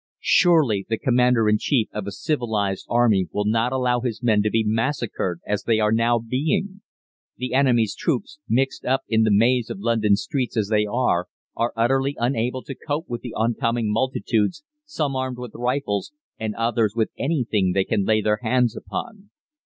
Surely 0.23 0.83
the 0.89 0.97
Commander 0.97 1.47
in 1.47 1.59
Chief 1.59 1.87
of 1.93 2.07
a 2.07 2.11
civilised 2.11 2.87
army 2.89 3.27
will 3.31 3.45
not 3.45 3.71
allow 3.71 3.99
his 4.01 4.23
men 4.23 4.41
to 4.41 4.49
be 4.49 4.63
massacred 4.65 5.39
as 5.45 5.61
they 5.61 5.77
are 5.79 5.91
now 5.91 6.17
being! 6.17 6.81
The 7.37 7.53
enemy's 7.53 7.93
troops, 7.93 8.39
mixed 8.49 8.83
up 8.83 9.03
in 9.07 9.21
the 9.21 9.29
maze 9.31 9.69
of 9.69 9.77
London 9.79 10.15
streets 10.15 10.57
as 10.57 10.69
they 10.69 10.85
are, 10.87 11.27
are 11.55 11.71
utterly 11.75 12.15
unable 12.17 12.63
to 12.63 12.73
cope 12.73 13.07
with 13.07 13.21
the 13.21 13.35
oncoming 13.35 13.91
multitudes, 13.91 14.63
some 14.85 15.15
armed 15.15 15.37
with 15.37 15.51
rifles, 15.53 16.11
and 16.39 16.55
others 16.55 16.95
with 16.95 17.11
anything 17.19 17.73
they 17.73 17.83
can 17.83 18.03
lay 18.03 18.21
their 18.21 18.39
hands 18.41 18.75
upon. 18.75 19.29